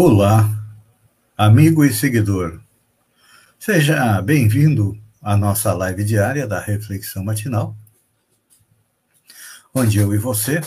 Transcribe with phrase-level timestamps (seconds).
[0.00, 0.48] Olá,
[1.36, 2.62] amigo e seguidor.
[3.58, 7.76] Seja bem-vindo à nossa live diária da Reflexão Matinal,
[9.74, 10.60] onde eu e você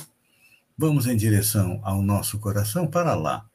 [0.77, 3.49] vamos em direção ao nosso coração para lá,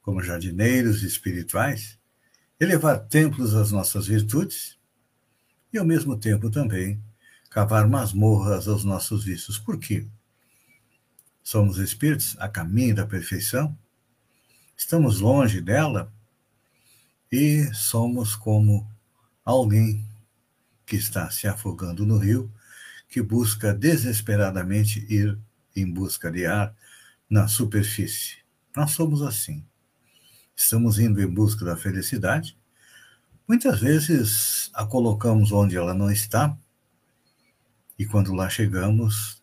[0.00, 1.98] como jardineiros espirituais,
[2.58, 4.78] elevar templos às nossas virtudes
[5.70, 6.98] e, ao mesmo tempo, também
[7.50, 9.58] cavar masmorras aos nossos vícios.
[9.58, 10.08] Por quê?
[11.42, 13.76] Somos espíritos a caminho da perfeição
[14.76, 16.12] estamos longe dela
[17.30, 18.88] e somos como
[19.44, 20.06] alguém
[20.86, 22.52] que está se afogando no rio,
[23.08, 25.38] que busca desesperadamente ir
[25.74, 26.74] em busca de ar
[27.28, 28.38] na superfície.
[28.76, 29.64] Nós somos assim.
[30.54, 32.56] Estamos indo em busca da felicidade.
[33.46, 36.56] Muitas vezes a colocamos onde ela não está,
[37.98, 39.42] e quando lá chegamos,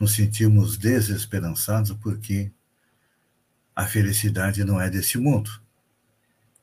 [0.00, 2.52] nos sentimos desesperançados porque
[3.76, 5.50] a felicidade não é desse mundo.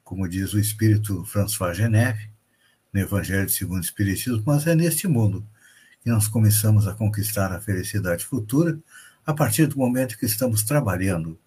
[0.03, 2.27] Como diz o espírito François Geneve,
[2.91, 5.47] no Evangelho segundo o Espiritismo, mas é neste mundo
[6.01, 8.79] que nós começamos a conquistar a felicidade futura
[9.25, 11.39] a partir do momento que estamos trabalhando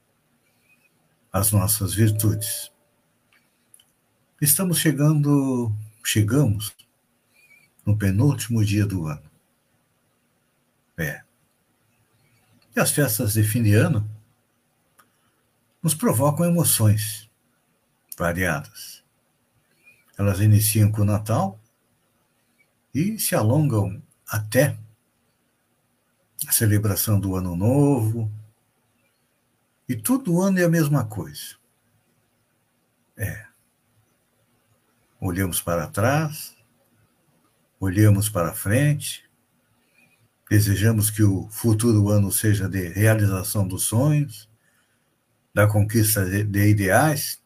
[1.33, 2.71] as nossas virtudes.
[4.41, 6.75] Estamos chegando, chegamos
[7.85, 9.31] no penúltimo dia do ano.
[10.97, 11.23] É.
[12.75, 14.16] E as festas de fim de ano
[15.87, 17.31] nos provocam emoções
[18.19, 19.05] variadas.
[20.19, 21.61] Elas iniciam com o Natal
[22.93, 24.77] e se alongam até
[26.45, 28.29] a celebração do Ano Novo.
[29.89, 31.55] E todo ano é a mesma coisa.
[33.17, 33.47] É.
[35.21, 36.57] Olhamos para trás,
[37.79, 39.25] olhamos para frente,
[40.51, 44.46] desejamos que o futuro ano seja de realização dos sonhos,
[45.57, 47.43] da conquista de, de ideais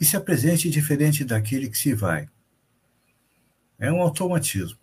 [0.00, 2.26] e se apresente diferente daquele que se vai.
[3.78, 4.78] É um automatismo.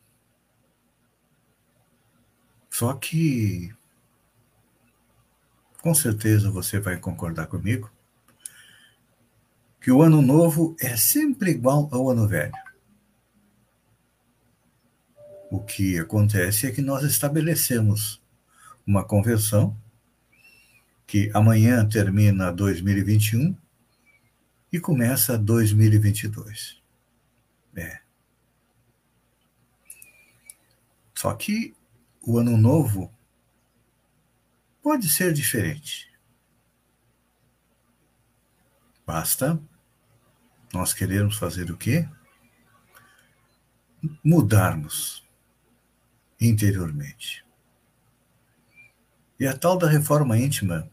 [2.70, 3.74] Só que,
[5.82, 7.92] com certeza você vai concordar comigo,
[9.82, 12.54] que o ano novo é sempre igual ao ano velho.
[15.50, 18.22] O que acontece é que nós estabelecemos
[18.86, 19.76] uma conversão
[21.10, 23.58] que amanhã termina 2021
[24.72, 26.84] e começa 2022.
[27.76, 28.00] É.
[31.16, 31.76] Só que
[32.22, 33.12] o ano novo
[34.84, 36.14] pode ser diferente.
[39.04, 39.60] Basta
[40.72, 42.08] nós queremos fazer o quê?
[44.24, 45.28] Mudarmos
[46.40, 47.44] interiormente.
[49.40, 50.88] E a tal da reforma íntima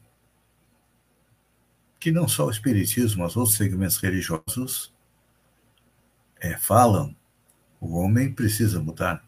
[1.99, 4.93] que não só o Espiritismo, mas outros segmentos religiosos
[6.41, 7.15] é, falam,
[7.81, 9.25] o homem precisa mudar.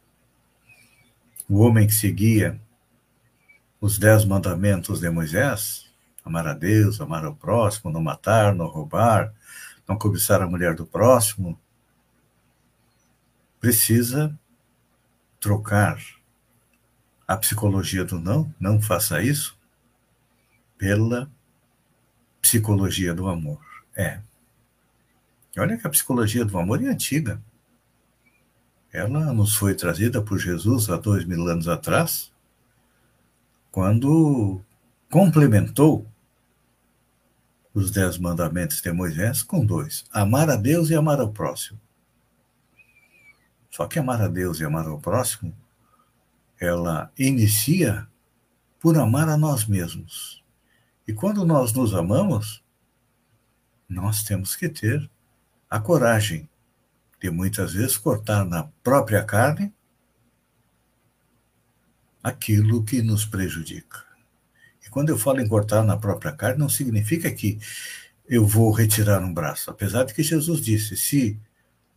[1.48, 2.60] O homem que seguia
[3.80, 5.90] os dez mandamentos de Moisés,
[6.24, 9.32] amar a Deus, amar ao próximo, não matar, não roubar,
[9.86, 11.58] não cobiçar a mulher do próximo,
[13.60, 14.38] precisa
[15.40, 15.98] trocar
[17.26, 19.58] a psicologia do não, não faça isso,
[20.76, 21.30] pela
[22.48, 23.60] psicologia do amor.
[23.94, 24.20] É.
[25.58, 27.42] Olha que a psicologia do amor é antiga.
[28.90, 32.32] Ela nos foi trazida por Jesus há dois mil anos atrás,
[33.70, 34.62] quando
[35.10, 36.06] complementou
[37.74, 41.78] os dez mandamentos de Moisés com dois: amar a Deus e amar ao próximo.
[43.70, 45.54] Só que amar a Deus e amar ao próximo,
[46.58, 48.08] ela inicia
[48.80, 50.37] por amar a nós mesmos.
[51.08, 52.62] E quando nós nos amamos,
[53.88, 55.10] nós temos que ter
[55.70, 56.46] a coragem
[57.18, 59.72] de muitas vezes cortar na própria carne
[62.22, 64.04] aquilo que nos prejudica.
[64.84, 67.58] E quando eu falo em cortar na própria carne, não significa que
[68.26, 69.70] eu vou retirar um braço.
[69.70, 71.40] Apesar de que Jesus disse: se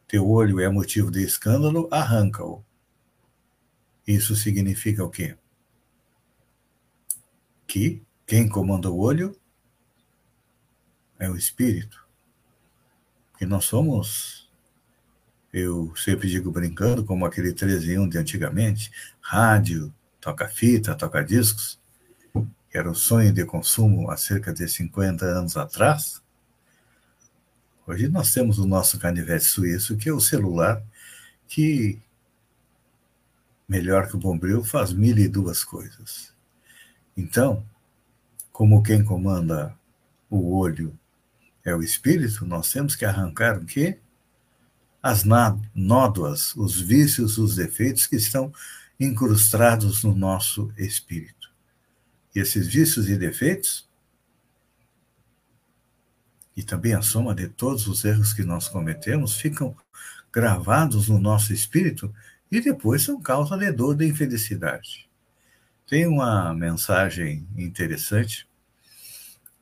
[0.07, 2.63] teu olho é motivo de escândalo, arranca-o.
[4.07, 5.37] Isso significa o quê?
[7.67, 8.01] Que
[8.31, 9.37] Quem comanda o olho
[11.19, 12.07] é o espírito.
[13.29, 14.49] Porque nós somos,
[15.51, 18.89] eu sempre digo brincando, como aquele 13 1 de antigamente,
[19.19, 21.77] rádio, toca-fita, toca-discos,
[22.69, 26.23] que era o sonho de consumo há cerca de 50 anos atrás.
[27.85, 30.81] Hoje nós temos o nosso canivete suíço, que é o celular,
[31.49, 32.01] que,
[33.67, 36.33] melhor que o bombril, faz mil e duas coisas.
[37.17, 37.69] Então,
[38.51, 39.77] como quem comanda
[40.29, 40.97] o olho
[41.63, 43.99] é o espírito, nós temos que arrancar o quê?
[45.01, 48.51] As nódoas, os vícios, os defeitos que estão
[48.99, 51.51] incrustados no nosso espírito.
[52.35, 53.89] E esses vícios e defeitos,
[56.55, 59.75] e também a soma de todos os erros que nós cometemos, ficam
[60.31, 62.13] gravados no nosso espírito
[62.51, 65.10] e depois são causa de dor, de infelicidade.
[65.91, 68.47] Tem uma mensagem interessante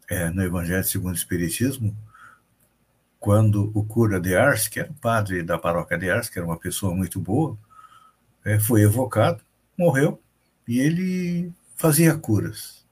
[0.08, 1.98] é, no Evangelho segundo o Espiritismo,
[3.20, 6.46] quando o cura de Ars, que era o padre da paróquia de Ars, que era
[6.48, 7.58] uma pessoa muito boa,
[8.46, 9.42] é, foi evocado,
[9.76, 10.22] morreu,
[10.68, 12.86] e ele fazia curas.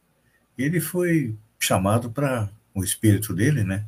[0.58, 3.86] Ele foi chamado para, o espírito dele, né,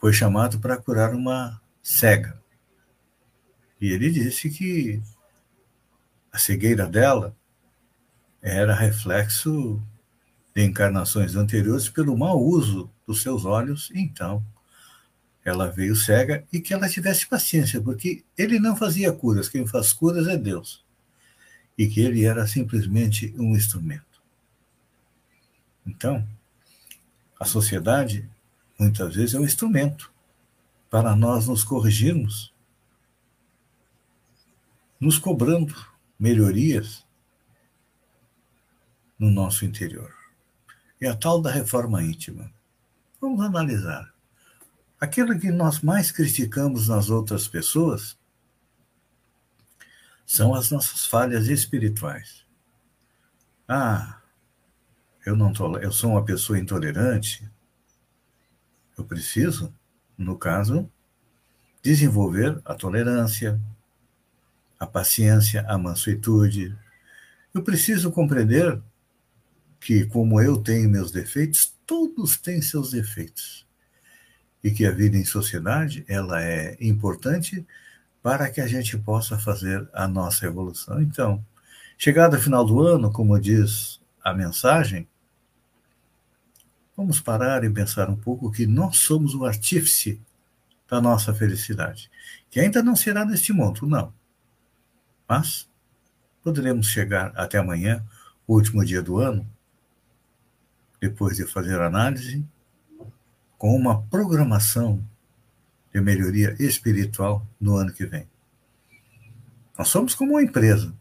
[0.00, 2.40] foi chamado para curar uma cega.
[3.78, 5.02] E ele disse que
[6.32, 7.36] a cegueira dela
[8.48, 9.82] era reflexo
[10.54, 14.40] de encarnações anteriores pelo mau uso dos seus olhos, então
[15.44, 19.92] ela veio cega e que ela tivesse paciência, porque ele não fazia curas, quem faz
[19.92, 20.84] curas é Deus.
[21.76, 24.22] E que ele era simplesmente um instrumento.
[25.84, 26.26] Então,
[27.40, 28.28] a sociedade
[28.78, 30.12] muitas vezes é um instrumento
[30.88, 32.54] para nós nos corrigirmos,
[35.00, 35.74] nos cobrando
[36.18, 37.05] melhorias
[39.18, 40.16] no nosso interior
[41.00, 42.50] é a tal da reforma íntima.
[43.20, 44.12] Vamos analisar.
[44.98, 48.16] Aquilo que nós mais criticamos nas outras pessoas
[50.24, 52.44] são as nossas falhas espirituais.
[53.68, 54.20] Ah,
[55.24, 57.48] eu não tô, eu sou uma pessoa intolerante.
[58.96, 59.74] Eu preciso,
[60.16, 60.90] no caso,
[61.82, 63.60] desenvolver a tolerância,
[64.78, 66.76] a paciência, a mansuetude.
[67.52, 68.80] Eu preciso compreender
[69.80, 73.66] que, como eu tenho meus defeitos, todos têm seus defeitos.
[74.62, 77.64] E que a vida em sociedade ela é importante
[78.22, 81.00] para que a gente possa fazer a nossa evolução.
[81.00, 81.44] Então,
[81.96, 85.06] chegado ao final do ano, como diz a mensagem,
[86.96, 90.20] vamos parar e pensar um pouco que nós somos o artífice
[90.88, 92.10] da nossa felicidade,
[92.50, 94.12] que ainda não será neste mundo, não.
[95.28, 95.68] Mas
[96.42, 98.04] poderemos chegar até amanhã,
[98.46, 99.48] o último dia do ano,
[101.00, 102.44] depois de fazer análise,
[103.58, 105.02] com uma programação
[105.92, 108.28] de melhoria espiritual no ano que vem.
[109.78, 110.94] Nós somos como uma empresa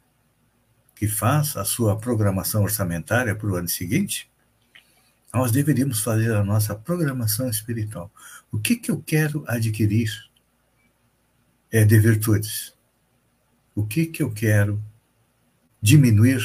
[0.96, 4.32] que faz a sua programação orçamentária para o ano seguinte.
[5.34, 8.10] Nós deveríamos fazer a nossa programação espiritual.
[8.52, 10.10] O que, que eu quero adquirir
[11.70, 12.74] é de virtudes?
[13.76, 14.82] O que, que eu quero
[15.82, 16.42] diminuir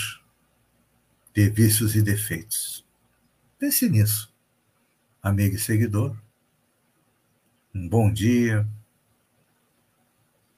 [1.33, 2.85] de vícios e defeitos?
[3.61, 4.35] Pense nisso,
[5.23, 6.17] amigo e seguidor.
[7.75, 8.67] Um bom dia.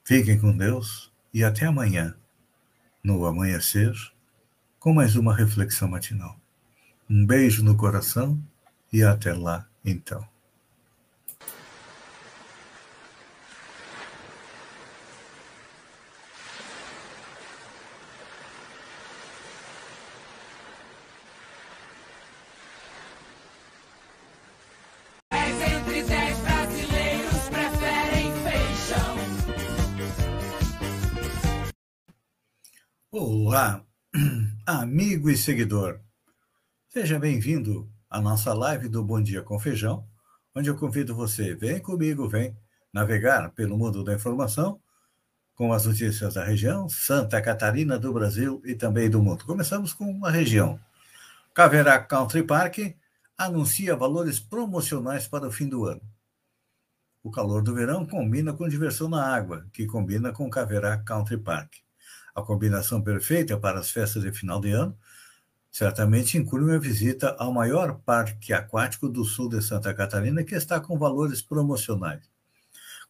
[0.05, 2.17] Fiquem com Deus e até amanhã,
[3.03, 3.93] no amanhecer,
[4.79, 6.41] com mais uma reflexão matinal.
[7.11, 8.41] Um beijo no coração
[8.93, 10.25] e até lá, então.
[33.15, 33.85] Olá,
[34.65, 36.01] amigo e seguidor.
[36.89, 40.09] Seja bem-vindo à nossa live do Bom Dia com Feijão,
[40.57, 42.57] onde eu convido você, vem comigo, vem
[42.91, 44.81] navegar pelo mundo da informação
[45.55, 49.45] com as notícias da região, Santa Catarina, do Brasil e também do mundo.
[49.45, 50.81] Começamos com uma região.
[51.53, 52.79] Caverá Country Park
[53.37, 56.01] anuncia valores promocionais para o fim do ano.
[57.23, 61.75] O calor do verão combina com diversão na água, que combina com Caverá Country Park
[62.35, 64.97] a combinação perfeita para as festas de final de ano,
[65.71, 70.81] certamente inclui uma visita ao maior parque aquático do sul de Santa Catarina, que está
[70.81, 72.31] com valores promocionais.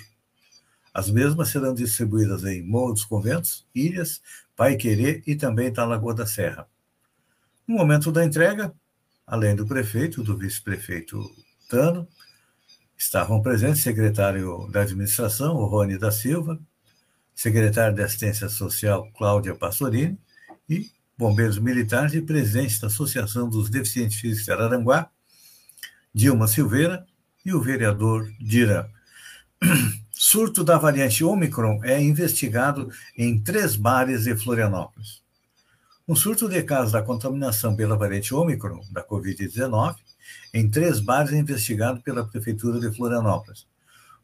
[0.92, 4.20] As mesmas serão distribuídas em Morro dos Conventos, Ilhas,
[4.56, 6.68] Paiquerê e também da Lagoa da Serra.
[7.66, 8.74] No momento da entrega,
[9.26, 11.30] além do prefeito, do vice-prefeito
[11.68, 12.08] Tano,
[12.98, 16.60] estavam presentes o secretário da administração, o Rony da Silva,
[17.34, 20.18] secretário de assistência social, Cláudia Pastorini,
[20.68, 25.10] e bombeiros militares e presidente da Associação dos Deficientes Físicos de Araranguá,
[26.14, 27.06] Dilma Silveira,
[27.44, 28.90] e o vereador Dira.
[30.12, 35.22] Surto da variante Omicron é investigado em três bares de Florianópolis.
[36.06, 39.96] Um surto de casos da contaminação pela variante Omicron da Covid-19
[40.52, 43.66] em três bares é investigado pela Prefeitura de Florianópolis.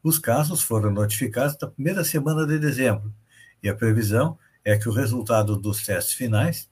[0.02, 3.12] Os casos foram notificados na primeira semana de dezembro
[3.62, 6.68] e a previsão é que o resultado dos testes finais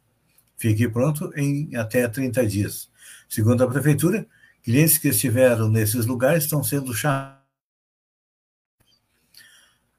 [0.56, 2.88] Fique pronto em até 30 dias.
[3.28, 4.26] Segundo a Prefeitura,
[4.64, 7.44] clientes que estiveram nesses lugares estão sendo chamados.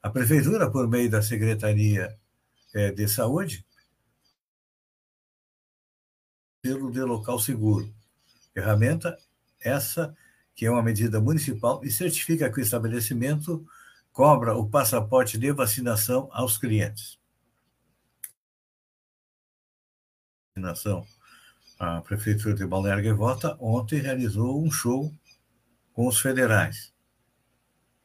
[0.02, 2.20] A Prefeitura, por meio da Secretaria
[2.74, 3.66] é, de Saúde,
[6.62, 7.94] pelo de local seguro.
[8.54, 9.18] Ferramenta
[9.60, 10.16] essa
[10.56, 13.66] que é uma medida municipal e certifica que o estabelecimento
[14.12, 17.20] cobra o passaporte de vacinação aos clientes.
[20.56, 21.06] vacinação.
[21.78, 25.14] A Prefeitura de Balneário Gaivota ontem realizou um show
[25.94, 26.94] com os federais.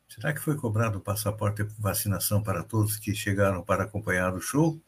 [0.08, 4.40] Será que foi cobrado o passaporte de vacinação para todos que chegaram para acompanhar o
[4.40, 4.80] show?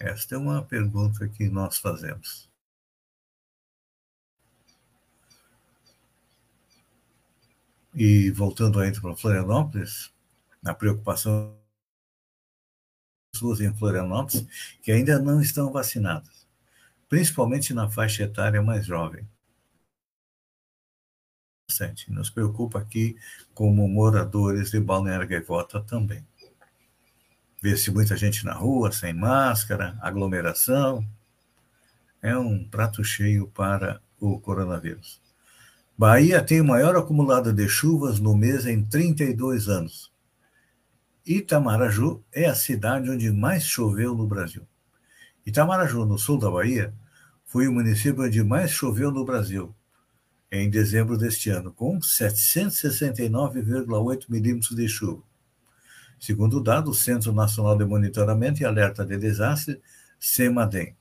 [0.00, 2.50] Esta é uma pergunta que nós fazemos.
[7.94, 10.10] E voltando ainda para Florianópolis,
[10.64, 11.56] a preocupação
[13.32, 14.46] pessoas em Florianópolis
[14.82, 16.43] que ainda não estão vacinadas
[17.14, 19.24] principalmente na faixa etária mais jovem.
[22.08, 23.16] Nos preocupa aqui
[23.54, 26.26] como moradores de Balneário Gaivota também.
[27.62, 31.06] Vê-se muita gente na rua, sem máscara, aglomeração.
[32.20, 35.20] É um prato cheio para o coronavírus.
[35.96, 40.12] Bahia tem o maior acumulado de chuvas no mês em 32 anos.
[41.24, 44.66] Itamaraju é a cidade onde mais choveu no Brasil.
[45.46, 46.92] Itamaraju, no sul da Bahia,
[47.54, 49.72] foi o município onde mais choveu no Brasil,
[50.50, 55.22] em dezembro deste ano, com 769,8 milímetros de chuva.
[56.18, 59.80] Segundo o dado do Centro Nacional de Monitoramento e Alerta de Desastre,
[60.18, 60.96] CEMADEM.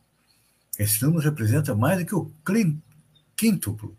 [0.77, 2.31] Esse número representa mais do que o
[3.35, 3.97] quíntuplo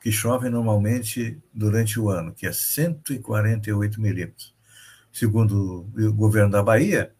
[0.00, 4.56] que chove normalmente durante o ano, que é 148 milímetros.
[5.12, 7.14] Segundo o governo da Bahia,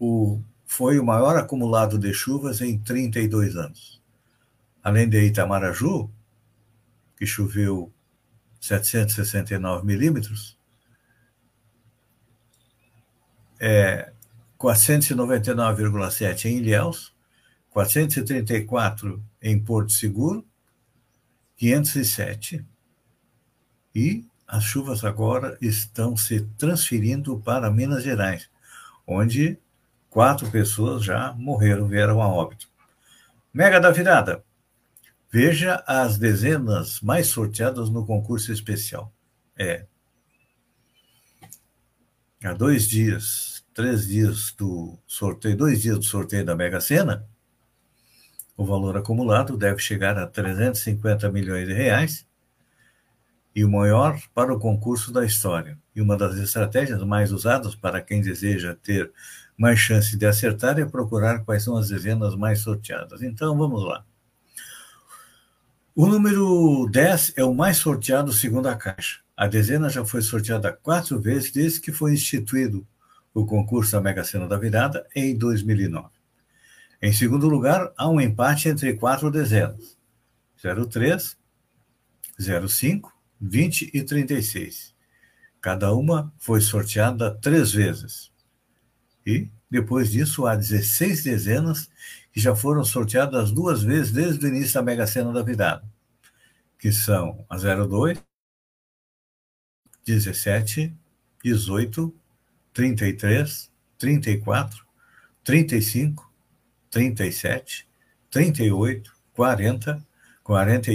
[0.00, 4.02] o, foi o maior acumulado de chuvas em 32 anos.
[4.82, 6.10] Além de Itamaraju,
[7.16, 7.92] que choveu
[8.60, 10.58] 769 milímetros,
[13.60, 14.10] é
[14.58, 17.14] 499,7 em Ilhéus,
[17.68, 20.46] 434 em Porto Seguro,
[21.56, 22.64] 507
[23.94, 28.48] e as chuvas agora estão se transferindo para Minas Gerais,
[29.06, 29.58] onde
[30.10, 32.68] Quatro pessoas já morreram, vieram a óbito.
[33.54, 34.44] Mega da virada.
[35.32, 39.12] Veja as dezenas mais sorteadas no concurso especial.
[39.56, 39.86] É.
[42.42, 47.24] Há dois dias, três dias do sorteio, dois dias do sorteio da Mega Sena,
[48.56, 52.26] o valor acumulado deve chegar a 350 milhões de reais
[53.54, 55.78] e o maior para o concurso da história.
[55.94, 59.12] E uma das estratégias mais usadas para quem deseja ter
[59.60, 63.20] mais chance de acertar é procurar quais são as dezenas mais sorteadas.
[63.20, 64.02] Então, vamos lá.
[65.94, 69.20] O número 10 é o mais sorteado segundo a Caixa.
[69.36, 72.86] A dezena já foi sorteada quatro vezes desde que foi instituído
[73.34, 76.08] o concurso da Mega Sena da Virada em 2009.
[77.02, 79.94] Em segundo lugar, há um empate entre quatro dezenas:
[80.88, 81.36] 03,
[82.66, 84.94] 05, 20 e 36.
[85.60, 88.29] Cada uma foi sorteada três vezes.
[89.26, 91.90] E, depois disso, há 16 dezenas
[92.32, 95.84] que já foram sorteadas duas vezes desde o início da Mega Sena da Virada,
[96.78, 98.22] que são a 02,
[100.04, 100.94] 17,
[101.44, 102.14] 18,
[102.72, 104.86] 33, 34,
[105.44, 106.32] 35,
[106.90, 107.88] 37,
[108.30, 110.06] 38, 40,
[110.42, 110.92] 40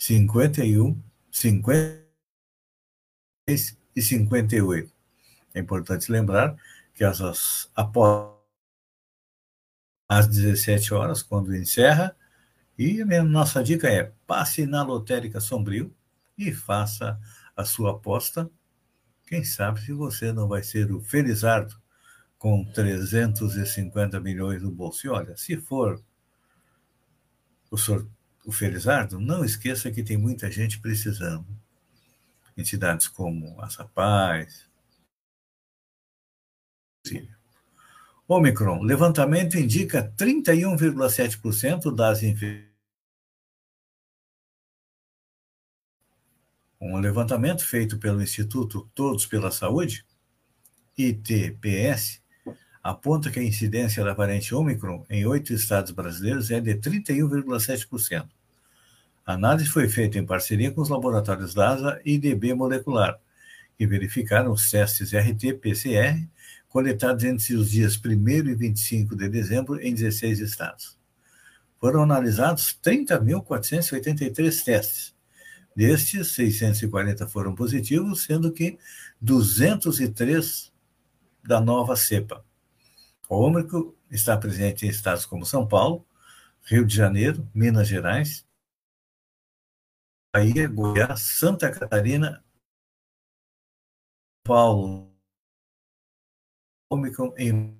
[0.00, 0.98] 51,
[1.30, 2.06] 50
[3.94, 4.99] e 58.
[5.54, 6.56] É importante lembrar
[6.94, 8.40] que as, após
[10.08, 12.16] às 17 horas, quando encerra,
[12.76, 15.94] e a nossa dica é passe na lotérica Sombrio
[16.36, 17.20] e faça
[17.56, 18.50] a sua aposta.
[19.26, 21.80] Quem sabe se você não vai ser o Felizardo
[22.38, 25.06] com 350 milhões no bolso.
[25.06, 26.02] E olha, se for
[27.70, 27.76] o,
[28.46, 31.46] o Felizardo, não esqueça que tem muita gente precisando.
[32.56, 34.69] Entidades como a Sapaz,
[38.28, 42.70] Omicron, levantamento indica 31,7% das infecções.
[46.80, 50.06] Um levantamento feito pelo Instituto Todos pela Saúde,
[50.96, 52.22] ITPS,
[52.82, 58.28] aponta que a incidência da variante Omicron em oito estados brasileiros é de 31,7%.
[59.26, 63.20] A análise foi feita em parceria com os laboratórios DASA e DB Molecular,
[63.76, 66.26] que verificaram os testes RT-PCR
[66.70, 70.98] coletados entre os dias 1 e 25 de dezembro em 16 estados.
[71.78, 75.14] Foram analisados 30.483 testes.
[75.74, 78.78] Destes, 640 foram positivos, sendo que
[79.20, 80.72] 203
[81.42, 82.44] da nova cepa.
[83.28, 86.06] O Ômicron está presente em estados como São Paulo,
[86.62, 88.46] Rio de Janeiro, Minas Gerais,
[90.32, 92.44] Bahia, Goiás, Santa Catarina,
[94.44, 95.09] Paulo,
[96.90, 97.78] Omicron em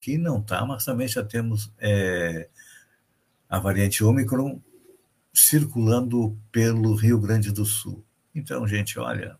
[0.00, 2.48] que não está, mas também já temos é,
[3.48, 4.60] a variante Omicron
[5.32, 8.04] circulando pelo Rio Grande do Sul.
[8.34, 9.38] Então, gente, olha,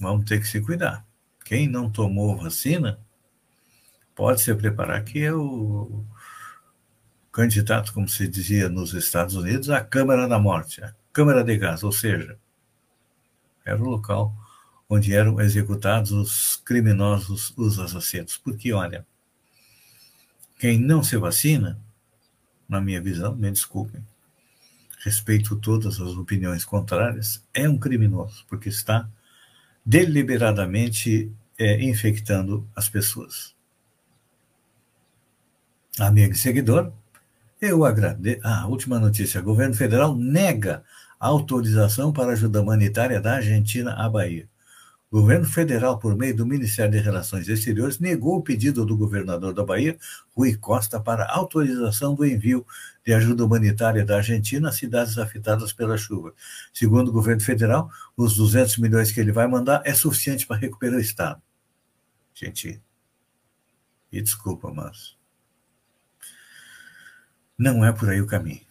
[0.00, 1.06] vamos ter que se cuidar.
[1.44, 2.98] Quem não tomou vacina
[4.14, 6.04] pode se preparar, que é o
[7.30, 11.84] candidato, como se dizia nos Estados Unidos, à Câmara da Morte, a Câmara de Gás,
[11.84, 12.38] ou seja,
[13.64, 14.34] era o local
[14.88, 18.36] onde eram executados os criminosos, os assassinos.
[18.36, 19.06] Porque, olha,
[20.58, 21.78] quem não se vacina,
[22.68, 24.02] na minha visão, me desculpem,
[25.04, 29.08] respeito todas as opiniões contrárias, é um criminoso, porque está
[29.84, 33.54] deliberadamente é, infectando as pessoas.
[35.98, 36.92] Amigo e seguidor,
[37.60, 38.40] eu agradeço.
[38.42, 40.82] Ah, última notícia: o governo federal nega
[41.20, 44.48] autorização para ajuda humanitária da Argentina à Bahia.
[45.14, 49.54] O governo federal, por meio do Ministério de Relações Exteriores, negou o pedido do governador
[49.54, 49.96] da Bahia,
[50.36, 52.66] Rui Costa, para autorização do envio
[53.06, 56.34] de ajuda humanitária da Argentina às cidades afetadas pela chuva.
[56.72, 60.96] Segundo o governo federal, os 200 milhões que ele vai mandar é suficiente para recuperar
[60.96, 61.40] o Estado.
[62.34, 62.82] Gente,
[64.10, 65.16] e desculpa, mas
[67.56, 68.62] não é por aí o caminho.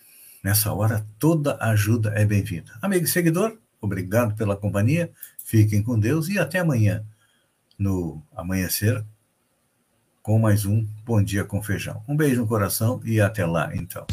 [0.43, 2.73] Nessa hora, toda ajuda é bem-vinda.
[2.81, 5.09] Amigo e seguidor, obrigado pela companhia.
[5.43, 7.05] Fiquem com Deus e até amanhã,
[7.77, 9.03] no amanhecer,
[10.21, 12.01] com mais um Bom Dia com Feijão.
[12.07, 14.07] Um beijo no coração e até lá, então.